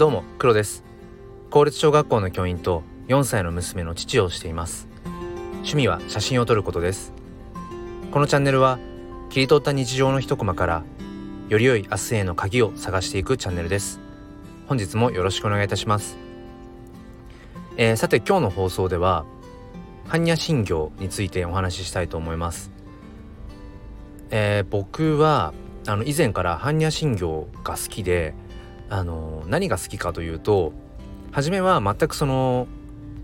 [0.00, 0.82] どうも黒です。
[1.50, 4.88] 公立小学校の教員と4歳の娘の父をしています。
[5.56, 7.12] 趣味は写真を撮ることです。
[8.10, 8.78] このチャンネルは
[9.28, 10.84] 切り取った日常の一コマから
[11.50, 14.00] より良い明日への鍵を探していくチャンネルです。
[14.68, 16.16] 本日もよろしくお願いいたします、
[17.76, 19.26] えー、さて今日の放送では
[20.08, 22.70] 般若心経についてお話ししたいと思います、
[24.30, 25.52] えー、僕は
[25.86, 28.32] あの以前から般若心経が好きで
[28.90, 30.72] あの何が好きかというと
[31.32, 32.66] 初めは全くその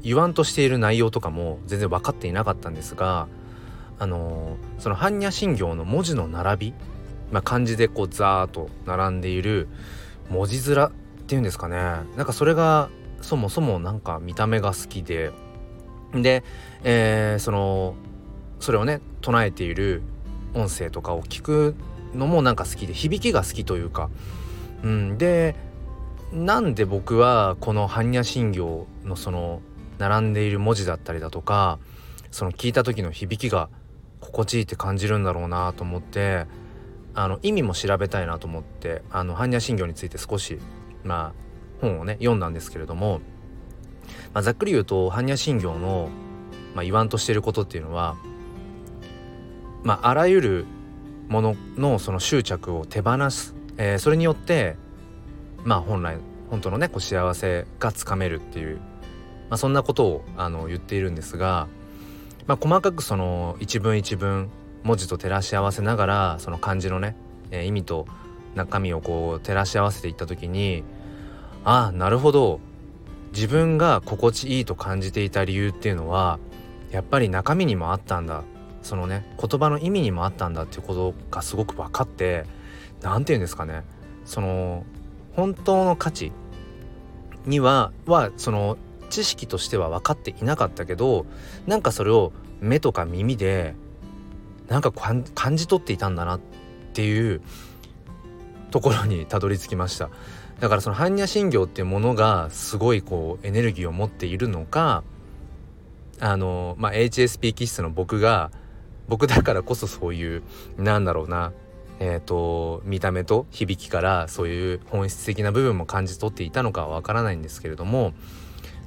[0.03, 3.27] 言わんとしている内容とかも全然分かっていなかったんですが
[3.99, 6.75] あのその般若心経の文字の並び、
[7.33, 9.69] まあ、漢字でこうザーッと並んでいる
[10.31, 10.91] 文字面っ
[11.27, 11.77] ていうんですかね。
[12.17, 12.89] なんかそれが
[13.21, 15.33] そもそもなんか見た目が好きで
[16.13, 16.45] で、
[16.85, 17.95] えー、その
[18.61, 20.03] それをね唱えている
[20.55, 21.75] 音声とかを聞く
[22.15, 24.11] のもなんか好きで響きが好きというか、
[24.83, 25.57] うん、で
[26.33, 29.61] なんで僕はこの般若心経のその
[29.99, 31.79] 並んでいる文字だったりだとか
[32.31, 33.69] その聞いた時の響きが
[34.21, 36.47] 心地いいって感じるんだろうなと思って
[37.15, 40.59] あの意味も調べたいなと思ってあの般若心経について少し
[41.05, 41.47] まあ
[41.81, 43.21] 本をね読んだんですけれども、
[44.35, 46.11] まあ、ざっくり言うと般若心経の、
[46.75, 48.17] まあ、言わんとしていることっていうのは、
[49.83, 50.67] まあ、あらゆる
[51.29, 54.77] もののその執着を手放す、えー、それによって
[55.67, 56.17] まあ本来
[56.49, 58.77] 本当のねこう幸せがつかめるっていう、
[59.51, 61.67] まあ、そんなことをあの言っているんですが、
[62.47, 64.49] まあ、細かくその一文一文
[64.85, 67.17] 文字と照らし合わせながらその漢字のね、
[67.51, 68.07] えー、意味と
[68.55, 70.85] 中身をこう照らし合わせていった時に
[71.65, 72.61] ああなるほど。
[73.33, 76.39] 自分が心地いいと感じていた理由っていうのは
[76.91, 78.45] やっぱり中身にもあったんだ。
[78.83, 82.45] そのね言葉の意味にもあったんだっていうことがすごく分かって
[83.03, 83.83] 何て言うんですかね。
[84.25, 84.85] その
[85.37, 86.33] 本当の価値
[87.45, 88.77] にははその
[89.11, 91.27] 知識としては分かっていなかったけど
[91.67, 93.75] なんかそれを目とか耳で
[94.69, 95.25] なんか感
[95.57, 96.41] じ取っていたんだなっ
[96.93, 97.41] ていう
[98.71, 100.11] ところにたどり着きました。
[100.61, 105.05] だからその般若心経っていうものがすごいこうエネルギーを持っているのか
[106.19, 108.51] あのまあ HSP 気質の僕が
[109.07, 110.43] 僕だからこそそういう
[110.79, 111.53] なんだろうな
[111.99, 118.13] えーと、見た目と響きからそういう本質的な部分も感じ取っていたのかはわからないんですけれども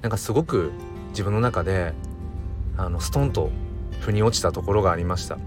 [0.01, 0.71] なんかすごく
[1.09, 1.93] 自分の中で
[2.77, 3.49] あのストンと
[4.01, 5.35] 腑に落ちたところがありました。
[5.35, 5.37] う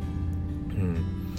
[0.75, 1.35] ん、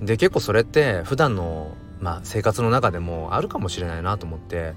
[0.00, 4.74] で結構それって普段のまあ生活の中でもあるかもしれないなと思って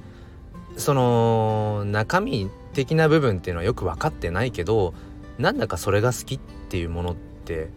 [0.78, 4.94] その中身的な部分っていうのはよく分かってないけど
[5.38, 7.70] なんだかそれが好きっていうものって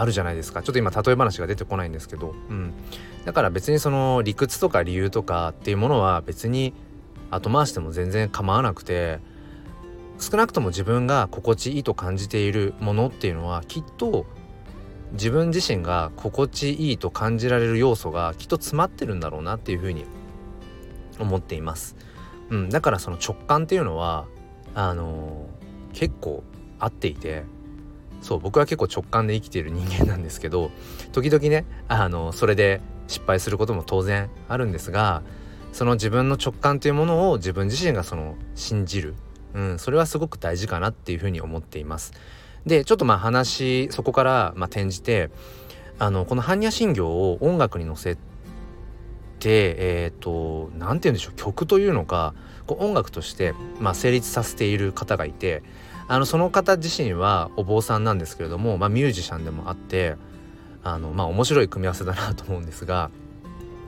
[0.00, 0.62] あるじゃないですか。
[0.62, 2.72] ちょっと今例え話が出てこないんですけど、うん、
[3.24, 6.72] だから別にその理屈とか理由とかっていうものは別に
[7.30, 9.18] 後回しても全然構わなくて
[10.20, 14.24] 少なくとも自分が心地いいと感じているものっていうのはきっと
[15.12, 20.04] 自分自身が心地いいと感じられる要素がきっと詰まってるんだろうなっていうふうに
[21.18, 21.96] 思っています。
[22.50, 24.26] うん、だからその直感っていうのは
[24.74, 26.44] あのー、結構
[26.78, 27.44] 合っていて
[28.20, 30.70] そう僕は結構直感で生きている人間なんですけど
[31.12, 35.22] 時々ねあのそれで失敗することも当然あるんですが
[35.72, 39.14] その自分の直感というものを自分自身がその信じる、
[39.54, 42.12] うん、それはすごく大事かなっていうふうに思っています。
[42.66, 45.30] でちょっとまあ話そこからまあ転じて
[45.98, 48.20] あのこの般若心経を音楽に乗せて
[49.78, 52.34] えっ、ー、と何て言うんでしょう曲というのか
[52.66, 55.62] こう音楽として、まあ、成立させている方がいて
[56.08, 60.16] あのその方自身はお坊さんなんですけれども、まあ、ミュージシャンでもあって
[60.82, 63.10] あのまあ面白い組み合わせだなと思うんですが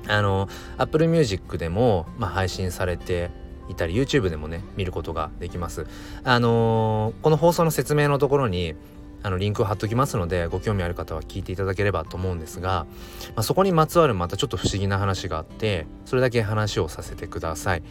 [0.06, 3.30] あの Apple Music でも、まあ、配信されて
[3.68, 5.86] いたり YouTube でもね見ることができます。
[6.24, 8.74] あの、この放送の説明のところに
[9.22, 12.86] あのリンクを貼っときますのでご興味ある方は聞いていただければと思うんですが、
[13.36, 17.82] まあ、そこにまつわるまたちょっと不思議な話があってそれだけ話をさせてください、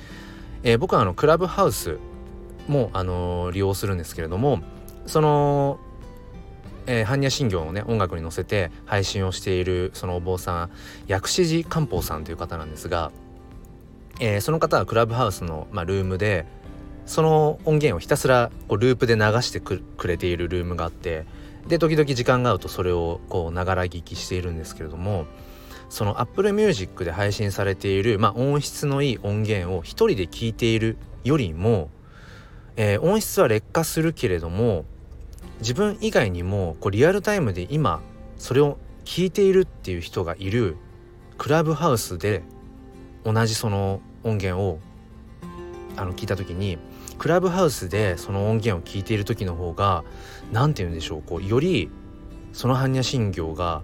[0.64, 2.00] えー、僕はあのクラブハウス
[2.70, 4.62] も、あの、利用するんですけれども
[5.06, 5.80] その、
[6.86, 10.72] えー、般若心経をね音楽に乗せて配信をしているそのお坊さん
[11.08, 13.12] 薬師寺漢方さんという方なんですが、
[14.20, 16.46] えー、その方はクラブハウスの、まあ、ルームで
[17.06, 21.26] その音源をひたすらこうループで流してくれているルームがあって
[21.68, 25.26] で時々時間が合うとそれをこうながら聞きしているんですけれども
[25.90, 31.90] その Apple Music で配信されている、まあ、音質のいい音源を一人で聞いているよりも
[32.82, 34.86] えー、音質は劣化するけれども
[35.60, 38.00] 自分以外にもこうリアルタイムで今
[38.38, 40.78] それを聞いているっていう人がいる
[41.38, 42.42] クラブハウスで
[43.26, 44.80] 同じその音源を
[45.98, 46.78] あの聞いた時に
[47.18, 50.06] クラブハウスでその音源を聞いている時の方が
[50.54, 51.90] 何て言うんでしょうこうより
[52.54, 53.82] その般若心経が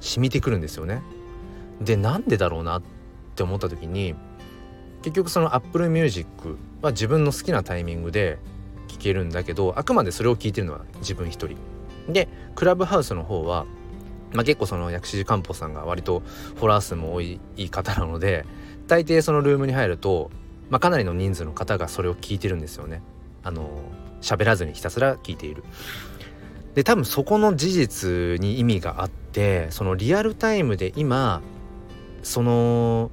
[0.00, 1.02] 染みてくるんですよね。
[1.82, 2.82] でなんでだろうなっ
[3.36, 4.14] て思った時に
[5.02, 8.38] 結局その Apple Music は自分の好きなタイミングで
[8.88, 11.56] 聴けるんだけどあくまでそれを聞いてるのは自分一人。
[12.08, 13.66] でクラブハウスの方は、
[14.32, 16.20] まあ、結構その薬師寺漢方さんが割と
[16.56, 17.38] フォロワー数も多い
[17.70, 18.44] 方なので
[18.88, 20.30] 大抵そのルームに入ると、
[20.68, 23.02] まあ、かなりの人数の方がそれを聞いてるんですよね。
[23.44, 23.70] あの
[24.20, 25.64] 喋らずにひたすら聞いている。
[26.74, 31.42] で多分そこの事実に意味があってそのリアルタイムで今
[32.22, 33.10] その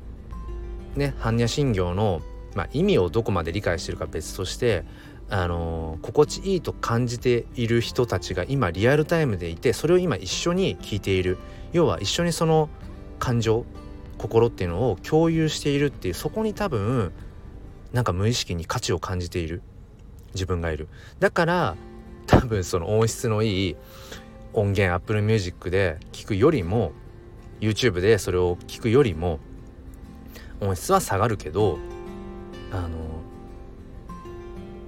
[0.96, 2.22] ね般若心経の、
[2.56, 4.86] まあ、意味をどこまで理解してるか別として
[5.30, 11.38] あの心地いいと感じている人たちが今リアルタイムでいてそれを今一緒に聞いている。
[11.72, 12.68] 要は一緒にその
[13.20, 13.64] 感情
[14.18, 17.14] 心っていうのを共有しているっていうそこに多分
[17.94, 19.62] なんか無意識に価値を感じている。
[20.34, 20.88] 自分がいる。
[21.20, 21.76] だから
[22.28, 23.76] 多分その音質のいい
[24.54, 26.92] 音源 Apple Music で聞くよりも
[27.60, 29.40] YouTube でそれを聞くよりも
[30.62, 31.78] 音質は下がるけど
[32.72, 32.90] あの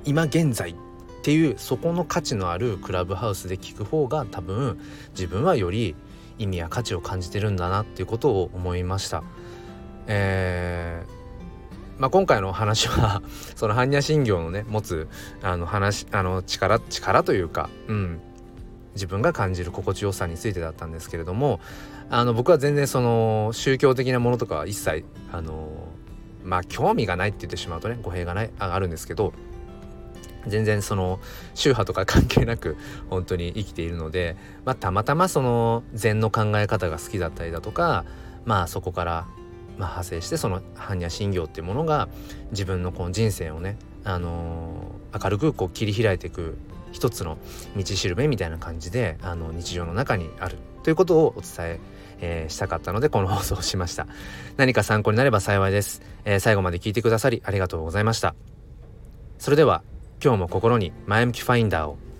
[0.05, 0.75] 今現在っ
[1.23, 4.79] ていうそこの価値のあるクラブハウスで聞く方が多分
[5.11, 5.95] 自分はより
[6.39, 9.23] 意味や価値を感じてるんだなっていうことを思いました。
[10.07, 11.21] えー
[11.99, 13.21] まあ、今回の話は
[13.55, 15.07] その般若心経のね持つ
[15.43, 18.19] あの話あの力力というか、うん、
[18.95, 21.59] 自分が感じる心地よさについてだったんですけれども
[22.13, 25.69] あの僕は全然その宗教的なものとか一切あの
[26.43, 29.33] まあ興味がないって言ってしまうとね語弊がないあるんですけど
[30.45, 31.21] 全然その
[31.53, 32.75] 宗派とか関係なく
[33.09, 34.35] 本当に生きているので、
[34.65, 38.03] まあ、たまたまその禅の考え方が好きだったりだとか
[38.43, 39.27] まあそこから
[39.77, 42.09] まあ、派生してその般若心経っていうものが
[42.51, 46.57] 自分のこの人生をね、あのー、明るくこう切り開いていく
[46.91, 47.37] 一つの
[47.75, 50.57] 道しるべみたいな感じであの日常の中にある。
[50.83, 51.79] ということをお伝え
[52.21, 54.07] えー、したかったのでこの放送をしました。
[54.57, 58.35] 何か参考になれば幸いです、えー、最後まで聞いてくださりありがとうございました。
[59.39, 59.83] それでは
[60.23, 62.10] 今日も心に前向きファインダーを。